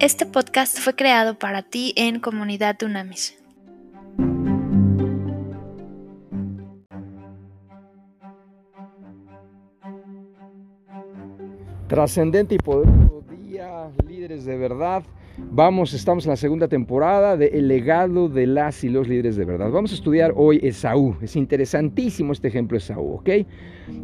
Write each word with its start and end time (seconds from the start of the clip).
Este 0.00 0.26
podcast 0.26 0.78
fue 0.78 0.94
creado 0.94 1.40
para 1.40 1.62
ti 1.62 1.92
en 1.96 2.20
Comunidad 2.20 2.76
Dunamis. 2.78 3.36
Trascendente 11.88 12.54
y 12.54 12.58
poderoso 12.58 13.24
día, 13.28 13.90
líderes 14.06 14.44
de 14.44 14.56
verdad. 14.56 15.02
Vamos, 15.40 15.94
estamos 15.94 16.26
en 16.26 16.30
la 16.30 16.36
segunda 16.36 16.68
temporada 16.68 17.36
de 17.36 17.46
El 17.46 17.68
legado 17.68 18.28
de 18.28 18.46
las 18.46 18.82
y 18.82 18.88
los 18.88 19.08
líderes 19.08 19.36
de 19.36 19.44
verdad. 19.44 19.70
Vamos 19.70 19.92
a 19.92 19.94
estudiar 19.94 20.32
hoy 20.36 20.60
Esaú. 20.62 21.16
Es 21.22 21.36
interesantísimo 21.36 22.32
este 22.32 22.48
ejemplo 22.48 22.74
de 22.76 22.78
Esaú, 22.78 23.14
¿ok? 23.14 23.28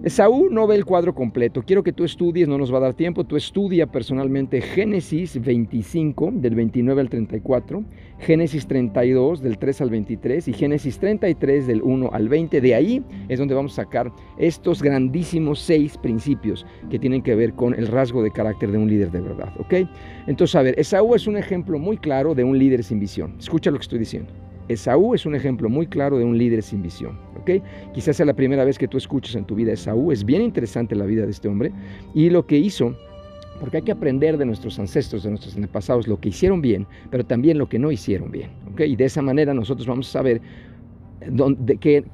Esaú 0.03 0.49
no 0.51 0.67
ve 0.67 0.77
el 0.77 0.85
cuadro 0.85 1.15
completo. 1.15 1.63
Quiero 1.63 1.83
que 1.83 1.93
tú 1.93 2.05
estudies, 2.05 2.49
no 2.49 2.57
nos 2.57 2.73
va 2.73 2.79
a 2.79 2.83
dar 2.83 2.95
tiempo. 2.95 3.25
Tú 3.25 3.37
estudia 3.37 3.87
personalmente 3.87 4.61
Génesis 4.61 5.41
25, 5.41 6.33
del 6.35 6.55
29 6.55 7.01
al 7.01 7.11
34, 7.11 7.85
Génesis 8.19 8.67
32, 8.67 9.43
del 9.43 9.59
3 9.59 9.81
al 9.83 9.91
23 9.91 10.49
y 10.49 10.53
Génesis 10.53 10.99
33, 10.99 11.67
del 11.67 11.83
1 11.83 12.11
al 12.13 12.29
20. 12.29 12.61
De 12.61 12.75
ahí 12.75 13.03
es 13.29 13.39
donde 13.39 13.55
vamos 13.55 13.73
a 13.73 13.85
sacar 13.85 14.11
estos 14.39 14.83
grandísimos 14.83 15.61
seis 15.61 15.99
principios 15.99 16.65
que 16.91 16.99
tienen 16.99 17.23
que 17.23 17.35
ver 17.35 17.53
con 17.55 17.75
el 17.75 17.87
rasgo 17.89 18.23
de 18.23 18.31
carácter 18.31 18.73
de 18.73 18.79
un 18.79 18.89
líder 18.89 19.11
de 19.11 19.21
verdad, 19.21 19.53
¿ok? 19.59 19.89
Entonces, 20.27 20.55
a 20.57 20.63
ver, 20.63 20.79
Esaú 20.79 21.15
es 21.15 21.24
un 21.27 21.37
ejemplo 21.37 21.79
muy 21.79 21.97
claro 21.97 22.35
de 22.35 22.45
un 22.45 22.59
líder 22.59 22.83
sin 22.85 23.01
visión. 23.01 23.35
Escucha 23.39 23.71
lo 23.71 23.79
que 23.79 23.83
estoy 23.83 23.99
diciendo. 23.99 24.33
Esaú 24.69 25.15
es 25.15 25.27
un 25.27 25.35
ejemplo 25.35 25.69
muy 25.69 25.87
claro 25.87 26.19
de 26.19 26.25
un 26.25 26.39
líder 26.39 26.63
sin 26.63 26.83
visión. 26.83 27.19
¿ok? 27.41 27.63
Quizás 27.93 28.17
sea 28.17 28.27
la 28.27 28.35
primera 28.35 28.65
vez 28.65 28.79
que 28.79 28.89
tú 28.89 28.97
escuchas 28.97 29.35
en 29.35 29.45
tu 29.45 29.55
vida 29.55 29.73
Esaú. 29.73 30.11
Es 30.13 30.25
bien 30.25 30.43
interesante 30.43 30.95
la 30.95 31.05
vida 31.05 31.25
de 31.25 31.31
este 31.31 31.49
hombre 31.49 31.73
y 32.15 32.31
lo 32.31 32.47
que 32.47 32.57
hizo 32.57 32.97
porque 33.61 33.79
hay 33.79 33.83
que 33.85 33.93
aprender 33.93 34.37
de 34.37 34.45
nuestros 34.45 34.79
ancestros, 34.79 35.23
de 35.23 35.31
nuestros 35.31 35.55
antepasados, 35.55 36.09
lo 36.09 36.19
que 36.19 36.31
hicieron 36.31 36.61
bien, 36.61 36.87
pero 37.11 37.25
también 37.25 37.57
lo 37.57 37.69
que 37.69 37.79
no 37.79 37.93
hicieron 37.93 38.31
bien. 38.31 38.51
¿ok? 38.73 38.81
Y 38.81 38.97
de 38.97 39.05
esa 39.05 39.23
manera 39.23 39.55
nosotros 39.55 39.87
vamos 39.87 40.09
a 40.09 40.13
saber 40.13 40.41
de 41.31 41.77
qué, 41.77 42.05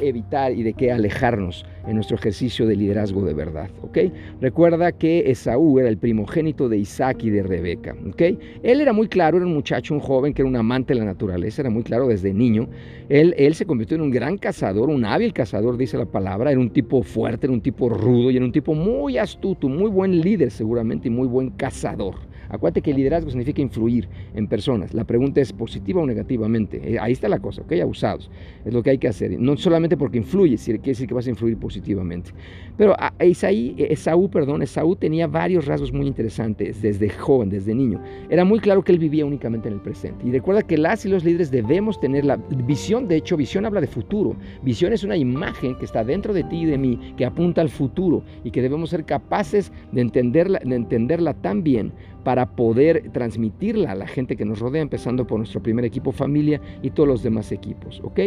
evitar 0.00 0.52
y 0.52 0.62
de 0.62 0.72
qué 0.74 0.92
alejarnos 0.92 1.64
en 1.86 1.94
nuestro 1.96 2.16
ejercicio 2.16 2.66
de 2.66 2.76
liderazgo 2.76 3.24
de 3.24 3.34
verdad. 3.34 3.70
¿ok? 3.82 3.98
Recuerda 4.40 4.92
que 4.92 5.30
Esaú 5.30 5.78
era 5.78 5.88
el 5.88 5.98
primogénito 5.98 6.68
de 6.68 6.78
Isaac 6.78 7.24
y 7.24 7.30
de 7.30 7.42
Rebeca. 7.42 7.96
¿ok? 8.08 8.22
Él 8.62 8.80
era 8.80 8.92
muy 8.92 9.08
claro, 9.08 9.38
era 9.38 9.46
un 9.46 9.54
muchacho, 9.54 9.94
un 9.94 10.00
joven 10.00 10.32
que 10.32 10.42
era 10.42 10.48
un 10.48 10.56
amante 10.56 10.94
de 10.94 11.00
la 11.00 11.06
naturaleza, 11.06 11.62
era 11.62 11.70
muy 11.70 11.82
claro 11.82 12.08
desde 12.08 12.32
niño. 12.32 12.68
Él, 13.08 13.34
él 13.36 13.54
se 13.54 13.66
convirtió 13.66 13.96
en 13.96 14.02
un 14.02 14.10
gran 14.10 14.38
cazador, 14.38 14.88
un 14.88 15.04
hábil 15.04 15.32
cazador, 15.32 15.76
dice 15.76 15.98
la 15.98 16.06
palabra. 16.06 16.50
Era 16.50 16.60
un 16.60 16.70
tipo 16.70 17.02
fuerte, 17.02 17.46
era 17.46 17.52
un 17.52 17.60
tipo 17.60 17.88
rudo 17.88 18.30
y 18.30 18.36
era 18.36 18.44
un 18.44 18.52
tipo 18.52 18.74
muy 18.74 19.18
astuto, 19.18 19.68
muy 19.68 19.90
buen 19.90 20.20
líder 20.20 20.50
seguramente 20.50 21.08
y 21.08 21.10
muy 21.10 21.26
buen 21.26 21.50
cazador. 21.50 22.31
Acuérdate 22.48 22.82
que 22.82 22.92
liderazgo 22.92 23.30
significa 23.30 23.62
influir 23.62 24.08
en 24.34 24.46
personas. 24.46 24.94
La 24.94 25.04
pregunta 25.04 25.40
es 25.40 25.52
positiva 25.52 26.02
o 26.02 26.06
negativamente. 26.06 26.80
Eh, 26.84 26.98
ahí 27.00 27.12
está 27.12 27.28
la 27.28 27.38
cosa, 27.38 27.62
¿ok? 27.62 27.72
Abusados. 27.82 28.30
Es 28.64 28.72
lo 28.72 28.82
que 28.82 28.90
hay 28.90 28.98
que 28.98 29.08
hacer. 29.08 29.38
No 29.38 29.56
solamente 29.56 29.96
porque 29.96 30.18
influye, 30.18 30.56
quiere 30.56 30.80
decir 30.80 31.06
que 31.06 31.14
vas 31.14 31.26
a 31.26 31.30
influir 31.30 31.56
positivamente. 31.56 32.30
Pero 32.76 32.94
ah, 32.98 33.12
Isaí, 33.24 33.74
eh, 33.78 33.88
Esaú, 33.90 34.30
perdón, 34.30 34.62
Esaú 34.62 34.96
tenía 34.96 35.26
varios 35.26 35.66
rasgos 35.66 35.92
muy 35.92 36.06
interesantes 36.06 36.80
desde 36.80 37.08
joven, 37.10 37.50
desde 37.50 37.74
niño. 37.74 38.00
Era 38.30 38.44
muy 38.44 38.60
claro 38.60 38.82
que 38.82 38.92
él 38.92 38.98
vivía 38.98 39.24
únicamente 39.24 39.68
en 39.68 39.74
el 39.74 39.80
presente. 39.80 40.26
Y 40.26 40.30
recuerda 40.30 40.62
que 40.62 40.78
las 40.78 41.04
y 41.04 41.08
los 41.08 41.24
líderes 41.24 41.50
debemos 41.50 42.00
tener 42.00 42.24
la 42.24 42.36
visión. 42.36 43.08
De 43.08 43.16
hecho, 43.16 43.36
visión 43.36 43.66
habla 43.66 43.80
de 43.80 43.86
futuro. 43.86 44.36
Visión 44.62 44.92
es 44.92 45.04
una 45.04 45.16
imagen 45.16 45.76
que 45.76 45.84
está 45.84 46.04
dentro 46.04 46.32
de 46.32 46.44
ti 46.44 46.62
y 46.62 46.66
de 46.66 46.78
mí, 46.78 47.14
que 47.16 47.24
apunta 47.24 47.60
al 47.60 47.68
futuro 47.68 48.22
y 48.44 48.50
que 48.50 48.62
debemos 48.62 48.90
ser 48.90 49.04
capaces 49.04 49.72
de 49.92 50.00
entenderla, 50.00 50.60
de 50.64 50.74
entenderla 50.74 51.34
tan 51.34 51.62
bien 51.62 51.92
para 52.24 52.31
poder 52.46 53.10
transmitirla 53.12 53.92
a 53.92 53.94
la 53.94 54.06
gente 54.06 54.36
que 54.36 54.44
nos 54.44 54.58
rodea, 54.58 54.82
empezando 54.82 55.26
por 55.26 55.38
nuestro 55.38 55.62
primer 55.62 55.84
equipo 55.84 56.12
familia 56.12 56.60
y 56.82 56.90
todos 56.90 57.08
los 57.08 57.22
demás 57.22 57.52
equipos, 57.52 58.00
¿ok? 58.04 58.20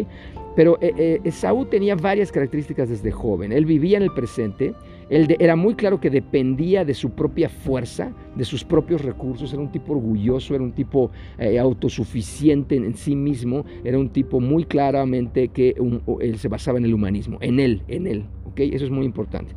Pero 0.56 0.78
eh, 0.81 0.94
eh, 0.97 1.19
Esaú 1.24 1.66
tenía 1.66 1.96
varias 1.96 2.31
características 2.31 2.90
desde 2.90 3.12
joven. 3.12 3.52
Él 3.52 3.66
vivía 3.66 3.97
en 3.97 4.03
el 4.03 4.12
presente, 4.12 4.74
era 5.09 5.56
muy 5.56 5.75
claro 5.75 6.00
que 6.00 6.09
dependía 6.09 6.84
de 6.84 6.94
su 6.94 7.12
propia 7.12 7.50
fuerza, 7.50 8.12
de 8.35 8.46
sus 8.46 8.63
propios 8.63 9.03
recursos, 9.03 9.53
era 9.53 9.62
un 9.62 9.72
tipo 9.72 9.94
orgulloso, 9.94 10.56
era 10.56 10.63
un 10.63 10.72
tipo 10.72 11.12
eh, 11.38 11.59
autosuficiente 11.59 12.75
en, 12.75 12.96
sí 12.96 13.16
mismo, 13.16 13.66
era 13.84 14.00
un 14.00 14.09
tipo 14.09 14.40
muy 14.40 14.66
claramente 14.66 15.50
que 15.50 15.75
él 16.22 16.38
se 16.40 16.47
basaba 16.47 16.80
en 16.80 16.85
el 16.85 16.94
humanismo, 16.94 17.38
en 17.41 17.59
él, 17.59 17.84
en 17.88 18.07
él, 18.07 18.25
¿ok? 18.46 18.62
Eso 18.62 18.85
es 18.85 18.91
muy 18.91 19.06
importante. 19.06 19.53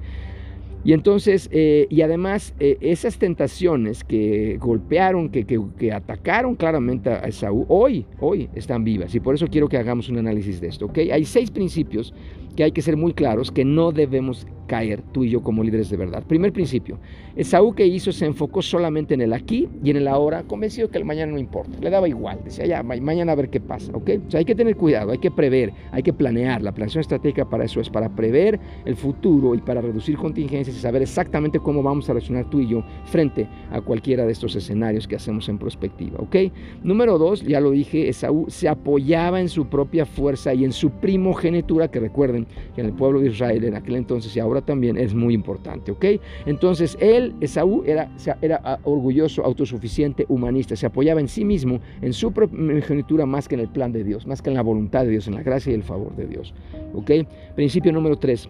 Y 0.84 0.92
entonces, 0.92 1.48
eh, 1.52 1.86
y 1.90 2.02
además, 2.02 2.54
eh, 2.60 2.78
esas 2.80 3.18
tentaciones 3.18 4.04
que 4.04 4.58
golpearon, 4.60 5.28
que, 5.28 5.44
que, 5.44 5.92
atacaron 5.92 6.54
claramente 6.54 7.10
a 7.10 7.20
Esaú, 7.20 7.66
hoy, 7.68 8.06
hoy 8.20 8.48
están 8.54 8.84
vivas. 8.84 9.14
Y 9.14 9.20
por 9.20 9.34
eso 9.34 9.48
quiero 9.48 9.68
que 9.68 9.76
hagamos 9.76 10.08
un 10.08 10.18
análisis 10.18 10.60
de 10.60 10.68
esto. 10.68 10.86
¿ok? 10.86 10.98
Hay 11.12 11.24
seis 11.24 11.50
principios 11.50 12.14
que 12.56 12.64
hay 12.64 12.72
que 12.72 12.82
ser 12.82 12.96
muy 12.96 13.12
claros, 13.12 13.50
que 13.50 13.64
no 13.64 13.92
debemos 13.92 14.46
caer 14.68 15.02
tú 15.10 15.24
y 15.24 15.30
yo 15.30 15.42
como 15.42 15.64
líderes 15.64 15.90
de 15.90 15.96
verdad. 15.96 16.22
Primer 16.22 16.52
principio, 16.52 16.98
Esaú 17.34 17.74
que 17.74 17.86
hizo 17.86 18.12
se 18.12 18.26
enfocó 18.26 18.62
solamente 18.62 19.14
en 19.14 19.22
el 19.22 19.32
aquí 19.32 19.68
y 19.82 19.90
en 19.90 19.96
el 19.96 20.06
ahora, 20.06 20.44
convencido 20.44 20.88
que 20.88 20.98
el 20.98 21.04
mañana 21.04 21.32
no 21.32 21.38
importa, 21.38 21.76
le 21.80 21.90
daba 21.90 22.08
igual, 22.08 22.38
decía 22.44 22.66
ya, 22.66 22.82
mañana 22.82 23.32
a 23.32 23.34
ver 23.34 23.48
qué 23.48 23.60
pasa, 23.60 23.90
¿ok? 23.92 24.10
O 24.28 24.30
sea, 24.30 24.38
hay 24.38 24.44
que 24.44 24.54
tener 24.54 24.76
cuidado, 24.76 25.10
hay 25.10 25.18
que 25.18 25.30
prever, 25.30 25.72
hay 25.90 26.02
que 26.02 26.12
planear, 26.12 26.62
la 26.62 26.72
planeación 26.72 27.00
estratégica 27.00 27.48
para 27.48 27.64
eso 27.64 27.80
es, 27.80 27.90
para 27.90 28.08
prever 28.14 28.60
el 28.84 28.94
futuro 28.94 29.54
y 29.54 29.58
para 29.58 29.80
reducir 29.80 30.16
contingencias 30.16 30.76
y 30.76 30.80
saber 30.80 31.02
exactamente 31.02 31.58
cómo 31.58 31.82
vamos 31.82 32.08
a 32.08 32.12
reaccionar 32.12 32.48
tú 32.50 32.60
y 32.60 32.68
yo 32.68 32.84
frente 33.06 33.48
a 33.72 33.80
cualquiera 33.80 34.26
de 34.26 34.32
estos 34.32 34.54
escenarios 34.54 35.08
que 35.08 35.16
hacemos 35.16 35.48
en 35.48 35.58
perspectiva, 35.58 36.18
¿ok? 36.20 36.36
Número 36.82 37.18
dos, 37.18 37.42
ya 37.42 37.60
lo 37.60 37.70
dije, 37.70 38.08
Esaú 38.08 38.46
se 38.48 38.68
apoyaba 38.68 39.40
en 39.40 39.48
su 39.48 39.66
propia 39.66 40.04
fuerza 40.04 40.52
y 40.52 40.64
en 40.64 40.72
su 40.72 40.90
primogenitura, 40.90 41.88
que 41.90 42.00
recuerden 42.00 42.46
que 42.74 42.82
en 42.82 42.88
el 42.88 42.92
pueblo 42.92 43.20
de 43.20 43.28
Israel 43.28 43.64
en 43.64 43.74
aquel 43.74 43.96
entonces 43.96 44.36
y 44.36 44.40
ahora 44.40 44.57
también 44.62 44.96
es 44.96 45.14
muy 45.14 45.34
importante, 45.34 45.92
¿ok? 45.92 46.04
Entonces 46.46 46.96
él, 47.00 47.34
Esaú, 47.40 47.82
era, 47.86 48.10
era 48.42 48.60
ah, 48.64 48.78
orgulloso, 48.84 49.44
autosuficiente, 49.44 50.26
humanista, 50.28 50.76
se 50.76 50.86
apoyaba 50.86 51.20
en 51.20 51.28
sí 51.28 51.44
mismo, 51.44 51.80
en 52.02 52.12
su 52.12 52.32
primogenitura 52.32 53.26
más 53.26 53.48
que 53.48 53.54
en 53.54 53.62
el 53.62 53.68
plan 53.68 53.92
de 53.92 54.04
Dios, 54.04 54.26
más 54.26 54.42
que 54.42 54.50
en 54.50 54.56
la 54.56 54.62
voluntad 54.62 55.04
de 55.04 55.10
Dios, 55.10 55.28
en 55.28 55.34
la 55.34 55.42
gracia 55.42 55.70
y 55.70 55.74
el 55.74 55.82
favor 55.82 56.14
de 56.16 56.26
Dios, 56.26 56.54
¿ok? 56.94 57.10
Principio 57.54 57.92
número 57.92 58.16
tres. 58.16 58.48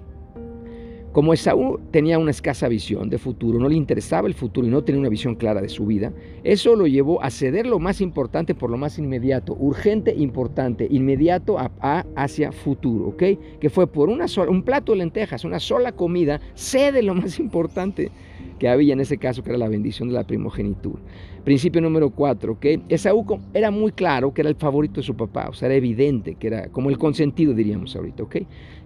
Como 1.13 1.33
Esaú 1.33 1.81
tenía 1.91 2.19
una 2.19 2.31
escasa 2.31 2.69
visión 2.69 3.09
de 3.09 3.19
futuro, 3.19 3.59
no 3.59 3.69
le 3.69 3.75
interesaba 3.75 4.29
el 4.29 4.35
futuro 4.35 4.67
y 4.67 4.71
no 4.71 4.85
tenía 4.85 5.01
una 5.01 5.09
visión 5.09 5.37
clara 5.37 5.63
de 5.63 5.69
su 5.71 5.87
vida, 5.87 6.13
eso 6.45 6.77
lo 6.77 6.87
llevó 6.87 7.23
a 7.23 7.31
ceder 7.31 7.67
lo 7.67 7.79
más 7.79 8.01
importante 8.01 8.55
por 8.55 8.71
lo 8.71 8.77
más 8.77 8.99
inmediato, 8.99 9.57
urgente, 9.59 10.15
importante, 10.15 10.87
inmediato 10.91 11.59
a, 11.59 12.05
hacia 12.15 12.53
futuro, 12.53 13.09
¿ok? 13.09 13.23
Que 13.59 13.71
fue 13.71 13.87
por 13.87 14.11
una 14.11 14.29
sola, 14.29 14.51
un 14.51 14.63
plato 14.63 14.93
de 14.93 14.99
lentejas, 14.99 15.45
una 15.45 15.61
sola 15.61 15.93
comida, 15.93 16.41
cede 16.55 17.03
lo 17.03 17.15
más 17.15 17.39
importante 17.39 18.11
que 18.59 18.69
había 18.69 18.93
en 18.93 19.01
ese 19.01 19.19
caso, 19.19 19.43
que 19.43 19.51
era 19.51 19.59
la 19.59 19.69
bendición 19.69 20.09
de 20.09 20.15
la 20.15 20.25
primogenitura. 20.25 21.01
Principio 21.45 21.81
número 21.81 22.11
cuatro, 22.11 22.53
¿ok? 22.55 22.67
Esaú 22.89 23.41
era 23.55 23.71
muy 23.71 23.93
claro 23.93 24.35
que 24.35 24.43
era 24.43 24.51
el 24.51 24.57
favorito 24.57 25.01
de 25.01 25.07
su 25.07 25.17
papá, 25.17 25.49
o 25.49 25.55
sea, 25.55 25.67
era 25.67 25.77
evidente 25.77 26.35
que 26.35 26.49
era 26.49 26.69
como 26.69 26.91
el 26.91 26.99
consentido, 26.99 27.55
diríamos 27.55 27.95
ahorita, 27.97 28.23
¿ok? 28.25 28.37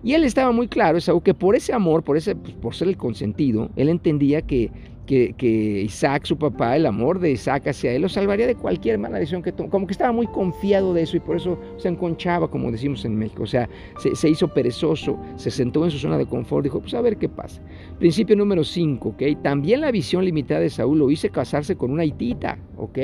Y 0.05 0.15
él 0.15 0.25
estaba 0.25 0.53
muy 0.53 0.69
claro, 0.69 0.99
Esaú, 0.99 1.23
que 1.23 1.35
por 1.35 1.57
ese 1.57 1.73
amor, 1.73 2.03
por, 2.03 2.17
ese, 2.17 2.37
pues, 2.37 2.55
por 2.55 2.75
ser 2.75 2.89
el 2.89 2.97
consentido, 2.97 3.71
él 3.77 3.89
entendía 3.89 4.43
que 4.43 4.71
que, 5.07 5.83
Isaac, 5.85 6.25
su 6.25 6.37
papá, 6.37 6.77
el 6.77 6.87
amor 6.87 7.19
de 7.19 7.33
Isaac 7.33 7.69
hacia 7.69 7.93
él, 7.93 8.03
lo 8.03 8.09
salvaría 8.09 8.47
de 8.47 8.55
cualquier 8.55 8.99
mala 8.99 9.19
decisión 9.19 9.43
que 9.43 9.53
tome. 9.53 9.69
Como 9.69 9.87
que 9.87 9.93
estaba 9.93 10.13
muy 10.13 10.27
confiado 10.27 10.95
de 10.95 11.03
eso 11.03 11.17
y 11.17 11.21
por 11.21 11.37
eso 11.37 11.59
se 11.77 11.89
enconchaba, 11.89 12.49
como 12.49 12.71
decimos 12.71 13.05
en 13.05 13.17
México. 13.17 13.43
O 13.43 13.47
sea, 13.47 13.69
se, 13.99 14.29
hizo 14.29 14.49
perezoso, 14.49 15.19
se 15.37 15.51
sentó 15.51 15.85
en 15.85 15.91
su 15.91 15.99
zona 15.99 16.19
de 16.19 16.27
confort, 16.27 16.65
dijo, 16.65 16.81
pues 16.81 16.95
a 16.95 17.01
ver 17.01 17.17
qué 17.17 17.29
pasa. 17.29 17.61
Principio 17.99 18.37
número 18.37 18.65
5, 18.65 19.09
¿ok? 19.09 19.23
También 19.43 19.81
la 19.81 19.91
visión 19.91 20.25
limitada 20.25 20.61
de 20.61 20.71
Saúl 20.71 20.99
lo 20.99 21.11
hizo 21.11 21.29
casarse 21.31 21.77
con 21.77 21.91
una 21.91 22.05
hitita, 22.05 22.59
¿ok? 22.77 22.99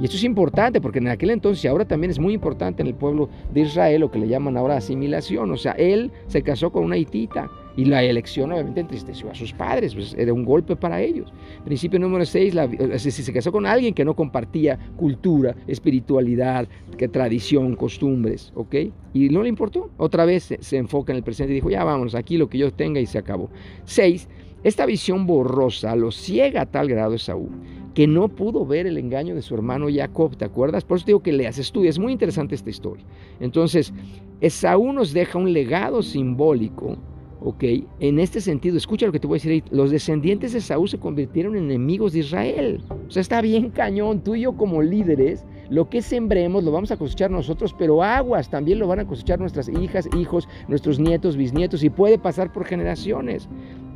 Y 0.00 0.04
esto 0.04 0.16
es 0.16 0.24
importante 0.24 0.80
porque 0.80 0.98
en 0.98 1.08
aquel 1.08 1.30
entonces 1.30 1.64
y 1.64 1.68
ahora 1.68 1.84
también 1.84 2.10
es 2.10 2.20
muy 2.20 2.32
importante 2.32 2.82
en 2.82 2.88
el 2.88 2.94
pueblo 2.94 3.28
de 3.52 3.62
Israel, 3.62 4.02
lo 4.02 4.10
que 4.10 4.20
le 4.20 4.28
llaman 4.28 4.56
ahora 4.56 4.76
asimilación. 4.76 5.50
O 5.50 5.56
sea, 5.56 5.72
él 5.72 6.12
se 6.28 6.42
casó 6.42 6.70
con 6.70 6.84
una 6.84 6.96
hitita 6.96 7.50
y 7.78 7.84
la 7.84 8.02
elección 8.02 8.50
obviamente 8.50 8.80
entristeció 8.80 9.30
a 9.30 9.36
sus 9.36 9.52
padres, 9.52 9.94
pues 9.94 10.12
era 10.18 10.32
un 10.32 10.44
golpe 10.44 10.74
para 10.74 11.00
ellos. 11.00 11.32
Principio 11.64 12.00
número 12.00 12.26
6, 12.26 12.52
si 12.96 13.12
se 13.12 13.32
casó 13.32 13.52
con 13.52 13.66
alguien 13.66 13.94
que 13.94 14.04
no 14.04 14.16
compartía 14.16 14.76
cultura, 14.96 15.54
espiritualidad, 15.68 16.66
que 16.96 17.06
tradición, 17.06 17.76
costumbres, 17.76 18.50
¿ok? 18.56 18.74
Y 19.14 19.28
no 19.28 19.44
le 19.44 19.48
importó. 19.48 19.92
Otra 19.96 20.24
vez 20.24 20.56
se, 20.58 20.76
enfoca 20.76 21.12
en 21.12 21.18
el 21.18 21.22
presente 21.22 21.52
y 21.52 21.54
dijo, 21.54 21.70
ya 21.70 21.84
vámonos, 21.84 22.16
aquí 22.16 22.36
lo 22.36 22.48
que 22.48 22.58
yo 22.58 22.72
tenga 22.72 22.98
y 22.98 23.06
se 23.06 23.18
acabó. 23.18 23.48
6. 23.84 24.28
Esta 24.64 24.84
visión 24.84 25.24
borrosa 25.24 25.94
lo 25.94 26.10
ciega 26.10 26.62
a 26.62 26.66
tal 26.66 26.88
grado 26.88 27.16
Saúl 27.16 27.50
que 27.94 28.08
no 28.08 28.28
pudo 28.28 28.66
ver 28.66 28.86
el 28.86 28.98
engaño 28.98 29.34
de 29.34 29.42
su 29.42 29.54
hermano 29.54 29.86
Jacob, 29.92 30.36
¿te 30.36 30.44
acuerdas? 30.44 30.84
Por 30.84 30.96
eso 30.96 31.06
te 31.06 31.10
digo 31.10 31.22
que 31.22 31.32
leas, 31.32 31.58
estudias, 31.58 31.96
es 31.96 31.98
muy 31.98 32.12
interesante 32.12 32.54
esta 32.54 32.70
historia. 32.70 33.04
Entonces, 33.40 33.92
Esaú 34.40 34.92
nos 34.92 35.12
deja 35.12 35.36
un 35.36 35.52
legado 35.52 36.02
simbólico 36.02 36.96
¿ok? 37.40 37.64
En 38.00 38.18
este 38.18 38.40
sentido, 38.40 38.76
escucha 38.76 39.06
lo 39.06 39.12
que 39.12 39.20
te 39.20 39.26
voy 39.26 39.36
a 39.36 39.38
decir 39.38 39.52
ahí, 39.52 39.64
los 39.70 39.90
descendientes 39.90 40.52
de 40.52 40.60
Saúl 40.60 40.88
se 40.88 40.98
convirtieron 40.98 41.56
en 41.56 41.64
enemigos 41.64 42.12
de 42.12 42.20
Israel. 42.20 42.82
O 43.06 43.10
sea, 43.10 43.20
está 43.20 43.40
bien 43.40 43.70
cañón, 43.70 44.22
tú 44.22 44.34
y 44.34 44.42
yo 44.42 44.56
como 44.56 44.82
líderes, 44.82 45.44
lo 45.70 45.88
que 45.88 46.02
sembremos 46.02 46.64
lo 46.64 46.72
vamos 46.72 46.90
a 46.90 46.96
cosechar 46.96 47.30
nosotros, 47.30 47.74
pero 47.78 48.02
aguas 48.02 48.50
también 48.50 48.78
lo 48.78 48.88
van 48.88 49.00
a 49.00 49.06
cosechar 49.06 49.38
nuestras 49.38 49.68
hijas, 49.68 50.08
hijos, 50.16 50.48
nuestros 50.68 50.98
nietos, 50.98 51.36
bisnietos, 51.36 51.84
y 51.84 51.90
puede 51.90 52.18
pasar 52.18 52.52
por 52.52 52.64
generaciones. 52.64 53.48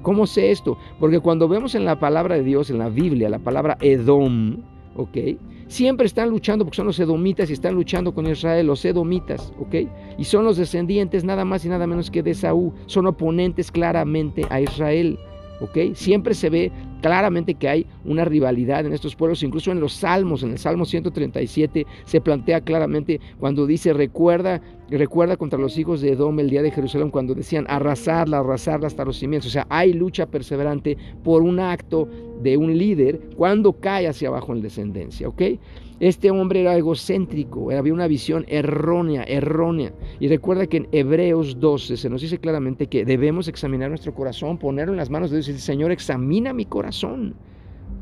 ¿Cómo 0.03 0.27
sé 0.27 0.51
esto? 0.51 0.77
Porque 0.99 1.21
cuando 1.21 1.49
vemos 1.49 1.75
en 1.75 1.85
la 1.85 2.01
palabra 2.01 2.35
de 2.35 2.43
Dios, 2.43 2.71
en 2.71 2.79
la 2.79 2.89
Biblia, 2.89 3.31
la 3.31 3.39
palabra 3.39 3.79
Edom, 3.81 4.59
¿ok? 4.97 5.17
Siempre 5.69 6.07
están 6.07 6.29
luchando 6.29 6.65
porque 6.65 6.77
son 6.77 6.87
los 6.87 7.01
edomitas 7.01 7.49
y 7.51 7.55
están 7.55 7.75
luchando 7.75 8.13
con 8.15 8.27
Israel, 8.27 8.67
los 8.67 8.85
edomitas, 8.85 9.53
¿ok? 9.59 9.89
Y 10.19 10.25
son 10.25 10.45
los 10.45 10.57
descendientes 10.57 11.25
nada 11.25 11.45
más 11.45 11.65
y 11.65 11.69
nada 11.69 11.87
menos 11.87 12.11
que 12.11 12.23
de 12.23 12.35
Saúl, 12.35 12.73
son 12.87 13.07
oponentes 13.07 13.71
claramente 13.71 14.45
a 14.51 14.61
Israel. 14.61 15.19
¿ok? 15.63 15.95
Siempre 15.95 16.35
se 16.35 16.51
ve 16.51 16.73
claramente 17.03 17.55
que 17.55 17.69
hay 17.69 17.87
una 18.07 18.25
rivalidad 18.25 18.87
en 18.87 18.95
estos 18.95 19.15
pueblos, 19.15 19.43
incluso 19.43 19.71
en 19.71 19.81
los 19.81 19.93
salmos, 19.93 20.43
en 20.43 20.53
el 20.53 20.59
Salmo 20.59 20.87
137 20.87 21.87
se 22.05 22.21
plantea 22.21 22.63
claramente 22.63 23.21
cuando 23.39 23.67
dice, 23.67 23.93
recuerda, 23.93 24.63
recuerda 24.89 25.37
contra 25.37 25.59
los 25.59 25.77
hijos 25.77 26.01
de 26.01 26.13
Edom 26.13 26.41
el 26.41 26.49
día 26.49 26.63
de 26.63 26.71
Jerusalén, 26.71 27.11
cuando 27.11 27.35
decían 27.35 27.67
arrasarla, 27.69 28.39
arrasarla 28.39 28.87
hasta 28.87 29.05
los 29.05 29.19
cimientos, 29.19 29.51
o 29.51 29.53
sea, 29.53 29.67
hay 29.69 29.93
lucha 29.93 30.27
perseverante 30.27 30.97
por 31.23 31.43
un 31.43 31.61
acto 31.61 32.09
de 32.43 32.57
un 32.57 32.79
líder 32.79 33.21
cuando 33.37 33.73
cae 33.75 34.09
hacia 34.09 34.29
abajo 34.29 34.53
en 34.53 34.63
descendencia, 34.63 35.29
¿ok? 35.29 35.43
Este 36.03 36.33
hombre 36.33 36.63
era 36.63 36.77
egocéntrico, 36.77 37.71
había 37.71 37.95
una 37.95 38.09
visión 38.09 38.45
errónea, 38.49 39.23
errónea. 39.23 39.93
Y 40.19 40.27
recuerda 40.27 40.67
que 40.67 40.79
en 40.79 40.89
Hebreos 40.91 41.61
12 41.61 41.97
se 41.97 42.11
nos 42.11 42.23
dice 42.23 42.39
claramente 42.39 42.89
que 42.89 43.05
debemos 43.05 43.47
examinar 43.47 43.89
nuestro 43.89 44.13
corazón, 44.13 44.59
ponerlo 44.59 44.95
en 44.95 44.97
las 44.97 45.11
manos 45.11 45.31
de 45.31 45.37
Dios 45.37 45.49
y 45.49 45.53
decir, 45.53 45.65
Señor, 45.65 45.93
examina 45.93 46.53
mi 46.53 46.65
corazón. 46.65 47.37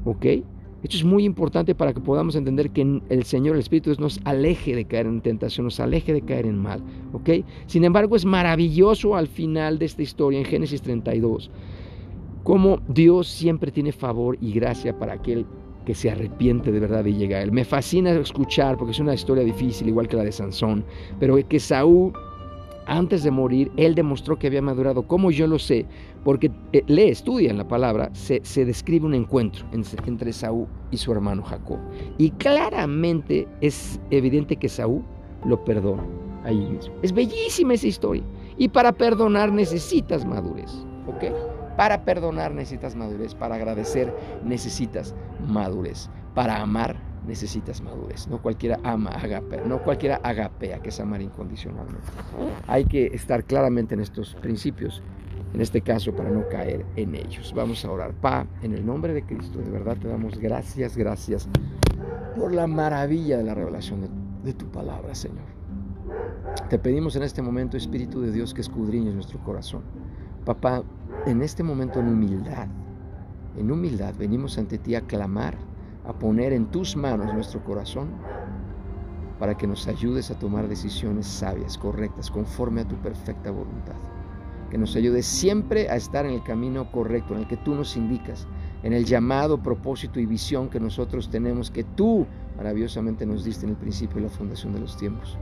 ¿Ok? 0.07 0.25
Esto 0.25 0.97
es 0.97 1.05
muy 1.05 1.25
importante 1.27 1.75
para 1.75 1.93
que 1.93 2.01
podamos 2.01 2.37
entender 2.37 2.71
que 2.71 3.03
el 3.11 3.25
Señor, 3.25 3.57
el 3.57 3.61
Espíritu 3.61 3.95
nos 3.99 4.19
aleje 4.25 4.75
de 4.75 4.87
caer 4.87 5.05
en 5.05 5.21
tentación, 5.21 5.65
nos 5.65 5.79
aleje 5.79 6.15
de 6.15 6.23
caer 6.23 6.47
en 6.47 6.57
mal. 6.57 6.83
¿Ok? 7.13 7.29
Sin 7.67 7.85
embargo, 7.85 8.17
es 8.17 8.25
maravilloso 8.25 9.15
al 9.15 9.27
final 9.27 9.79
de 9.79 9.85
esta 9.85 10.01
historia, 10.01 10.39
en 10.39 10.47
Génesis 10.47 10.81
32, 10.81 11.51
cómo 12.45 12.81
Dios 12.89 13.29
siempre 13.29 13.71
tiene 13.71 13.93
favor 13.93 14.39
y 14.41 14.55
gracia 14.55 14.99
para 14.99 15.13
aquel 15.13 15.45
que 15.85 15.95
se 15.95 16.11
arrepiente 16.11 16.71
de 16.73 16.81
verdad 16.81 17.05
y 17.05 17.15
llega 17.15 17.39
a 17.39 17.43
él. 17.43 17.53
Me 17.53 17.65
fascina 17.65 18.11
escuchar, 18.11 18.77
porque 18.77 18.93
es 18.93 19.01
una 19.01 19.15
historia 19.15 19.45
difícil, 19.45 19.89
igual 19.89 20.09
que 20.09 20.17
la 20.17 20.25
de 20.25 20.33
Sansón, 20.33 20.85
pero 21.19 21.37
que 21.49 21.59
Saúl, 21.59 22.13
antes 22.87 23.23
de 23.23 23.31
morir, 23.31 23.71
él 23.77 23.95
demostró 23.95 24.39
que 24.39 24.49
había 24.49 24.63
madurado. 24.63 25.03
¿Cómo 25.03 25.31
yo 25.31 25.47
lo 25.47 25.59
sé? 25.59 25.87
Porque 26.25 26.51
eh, 26.73 26.83
lee, 26.87 27.09
estudia 27.09 27.51
en 27.51 27.59
la 27.59 27.67
palabra, 27.67 28.11
se, 28.13 28.41
describe 28.65 29.07
un 29.07 29.15
encuentro 29.15 29.65
entre 29.73 30.33
Saúl 30.33 30.67
y 30.91 30.97
su 30.97 31.13
hermano 31.13 31.43
Jacob. 31.43 31.79
Y 32.19 32.31
claramente 32.33 33.49
es 33.61 34.01
evidente 34.11 34.57
que 34.57 34.69
Saúl 34.69 35.03
lo 35.45 35.65
perdona 35.65 36.05
ahí 36.45 36.59
mismo. 36.59 36.95
Es 37.03 37.13
bellísima 37.13 37.75
esa 37.75 37.87
historia. 37.87 38.23
Y 38.59 38.69
para 38.69 38.93
perdonar 38.93 39.53
necesitas 39.53 40.27
madurez. 40.27 40.71
¿Ok? 41.07 41.25
Para 41.81 42.05
perdonar 42.05 42.53
necesitas 42.53 42.95
madurez, 42.95 43.35
para 43.35 43.55
agradecer 43.55 44.15
necesitas 44.45 45.15
madurez, 45.49 46.11
para 46.35 46.61
amar 46.61 47.01
necesitas 47.27 47.81
madurez. 47.81 48.29
No 48.29 48.43
cualquiera 48.43 48.79
ama, 48.85 49.13
agape, 49.13 49.63
no 49.65 49.83
cualquiera 49.83 50.21
agapea, 50.23 50.81
que 50.81 50.91
es 50.91 51.01
amar 51.01 51.23
incondicionalmente. 51.23 52.07
Hay 52.67 52.85
que 52.85 53.07
estar 53.07 53.45
claramente 53.45 53.95
en 53.95 54.01
estos 54.01 54.35
principios, 54.35 55.03
en 55.55 55.63
este 55.63 55.81
caso, 55.81 56.15
para 56.15 56.29
no 56.29 56.47
caer 56.51 56.85
en 56.97 57.15
ellos. 57.15 57.55
Vamos 57.57 57.83
a 57.87 57.91
orar. 57.91 58.13
Pa, 58.13 58.47
en 58.61 58.75
el 58.75 58.85
nombre 58.85 59.15
de 59.15 59.23
Cristo, 59.23 59.59
de 59.59 59.71
verdad 59.71 59.97
te 59.97 60.09
damos 60.09 60.39
gracias, 60.39 60.99
gracias 60.99 61.49
por 62.37 62.53
la 62.53 62.67
maravilla 62.67 63.39
de 63.39 63.45
la 63.45 63.55
revelación 63.55 64.03
de, 64.03 64.09
de 64.45 64.53
tu 64.53 64.67
palabra, 64.71 65.15
Señor. 65.15 65.47
Te 66.69 66.79
pedimos 66.79 67.17
en 67.17 67.23
este 67.23 67.41
momento, 67.41 67.79
Espíritu 67.79 68.21
de 68.21 68.33
Dios, 68.33 68.53
que 68.53 68.61
escudriñes 68.61 69.15
nuestro 69.15 69.43
corazón. 69.43 69.81
Papá, 70.45 70.83
en 71.27 71.43
este 71.43 71.63
momento 71.63 72.01
en 72.01 72.09
humildad, 72.09 72.67
en 73.57 73.71
humildad 73.71 74.15
venimos 74.19 74.57
ante 74.59 74.79
ti 74.79 74.95
a 74.95 75.03
clamar, 75.03 75.57
a 76.07 76.13
poner 76.13 76.53
en 76.53 76.67
tus 76.67 76.97
manos 76.97 77.33
nuestro 77.35 77.63
corazón 77.63 78.09
para 79.39 79.57
que 79.57 79.67
nos 79.67 79.87
ayudes 79.87 80.31
a 80.31 80.39
tomar 80.39 80.69
decisiones 80.69 81.27
sabias, 81.27 81.79
correctas, 81.79 82.31
conforme 82.31 82.83
a 82.83 82.89
tu 82.89 82.97
perfecta 82.97 83.51
voluntad. 83.51 83.97
Que 84.71 84.79
nos 84.79 84.95
ayudes 84.97 85.27
siempre 85.27 85.89
a 85.89 85.97
estar 85.97 86.27
en 86.27 86.33
el 86.33 86.43
camino 86.43 86.91
correcto, 86.93 87.35
en 87.35 87.41
el 87.41 87.49
que 87.49 87.57
tú 87.57 87.75
nos 87.75 87.97
indicas, 87.97 88.47
en 88.83 88.93
el 88.93 89.05
llamado, 89.05 89.63
propósito 89.63 90.21
y 90.21 90.27
visión 90.27 90.69
que 90.69 90.79
nosotros 90.79 91.31
tenemos, 91.31 91.71
que 91.71 91.85
tú 91.85 92.27
maravillosamente 92.57 93.27
nos 93.27 93.45
diste 93.45 93.65
en 93.65 93.71
el 93.71 93.77
principio 93.77 94.21
y 94.21 94.25
la 94.25 94.29
fundación 94.29 94.75
de 94.75 94.81
los 94.81 94.97
tiempos. 94.97 95.39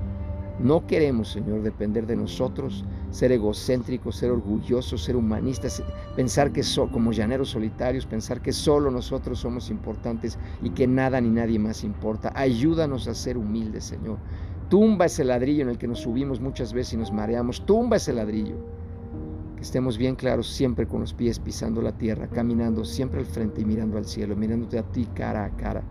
No 0.60 0.86
queremos, 0.88 1.28
Señor, 1.28 1.62
depender 1.62 2.04
de 2.04 2.16
nosotros, 2.16 2.84
ser 3.12 3.30
egocéntricos, 3.30 4.16
ser 4.16 4.32
orgullosos, 4.32 5.04
ser 5.04 5.14
humanistas, 5.14 5.80
pensar 6.16 6.52
que 6.52 6.64
so, 6.64 6.90
como 6.90 7.12
llaneros 7.12 7.50
solitarios, 7.50 8.06
pensar 8.06 8.42
que 8.42 8.52
solo 8.52 8.90
nosotros 8.90 9.38
somos 9.38 9.70
importantes 9.70 10.36
y 10.60 10.70
que 10.70 10.88
nada 10.88 11.20
ni 11.20 11.30
nadie 11.30 11.60
más 11.60 11.84
importa. 11.84 12.32
Ayúdanos 12.34 13.06
a 13.06 13.14
ser 13.14 13.38
humildes, 13.38 13.84
Señor. 13.84 14.18
Tumba 14.68 15.06
ese 15.06 15.22
ladrillo 15.22 15.62
en 15.62 15.68
el 15.68 15.78
que 15.78 15.86
nos 15.86 16.00
subimos 16.00 16.40
muchas 16.40 16.72
veces 16.72 16.94
y 16.94 16.96
nos 16.96 17.12
mareamos. 17.12 17.64
Tumba 17.64 17.96
ese 17.96 18.12
ladrillo. 18.12 18.56
Que 19.54 19.62
estemos 19.62 19.96
bien 19.96 20.16
claros 20.16 20.48
siempre 20.48 20.88
con 20.88 21.00
los 21.00 21.14
pies 21.14 21.38
pisando 21.38 21.80
la 21.80 21.96
tierra, 21.96 22.26
caminando 22.26 22.84
siempre 22.84 23.20
al 23.20 23.26
frente 23.26 23.60
y 23.60 23.64
mirando 23.64 23.96
al 23.96 24.06
cielo, 24.06 24.34
mirándote 24.34 24.78
a 24.78 24.82
ti 24.82 25.06
cara 25.14 25.44
a 25.44 25.50
cara 25.50 25.84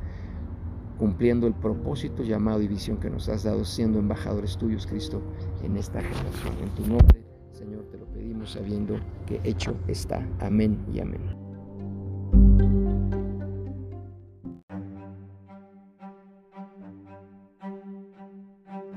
cumpliendo 0.97 1.47
el 1.47 1.53
propósito, 1.53 2.23
llamado 2.23 2.61
y 2.61 2.67
visión 2.67 2.97
que 2.97 3.09
nos 3.09 3.29
has 3.29 3.43
dado, 3.43 3.65
siendo 3.65 3.99
embajadores 3.99 4.57
tuyos, 4.57 4.85
Cristo, 4.87 5.21
en 5.63 5.77
esta 5.77 6.01
generación. 6.01 6.55
En 6.61 6.69
tu 6.69 6.87
nombre, 6.87 7.23
Señor, 7.53 7.85
te 7.91 7.97
lo 7.97 8.05
pedimos 8.07 8.51
sabiendo 8.51 8.99
que 9.25 9.39
hecho 9.43 9.75
está. 9.87 10.25
Amén 10.39 10.77
y 10.93 10.99
amén. 10.99 11.21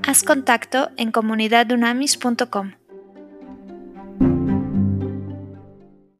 Haz 0.03 0.23
contacto 0.23 0.89
en 0.97 1.11
comunidadunamis.com. 1.11 2.80